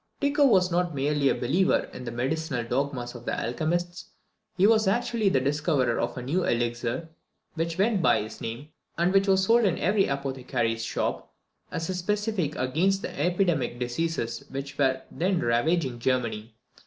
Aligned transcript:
Tycho 0.19 0.47
was 0.47 0.71
not 0.71 0.95
merely 0.95 1.29
a 1.29 1.35
believer 1.35 1.87
in 1.93 2.05
the 2.05 2.11
medical 2.11 2.63
dogmas 2.63 3.13
of 3.13 3.25
the 3.25 3.39
alchemists, 3.39 4.05
he 4.57 4.65
was 4.65 4.87
actually 4.87 5.29
the 5.29 5.39
discoverer 5.39 5.99
of 5.99 6.17
a 6.17 6.23
new 6.23 6.43
elixir, 6.43 7.09
which 7.53 7.77
went 7.77 8.01
by 8.01 8.19
his 8.23 8.41
name, 8.41 8.69
and 8.97 9.13
which 9.13 9.27
was 9.27 9.43
sold 9.43 9.63
in 9.63 9.77
every 9.77 10.07
apothecary's 10.07 10.83
shop 10.83 11.31
as 11.71 11.87
a 11.87 11.93
specific 11.93 12.55
against 12.55 13.03
the 13.03 13.19
epidemic 13.21 13.77
diseases 13.77 14.43
which 14.49 14.75
were 14.79 15.03
then 15.11 15.39
ravaging 15.39 15.99
Germany. 15.99 16.55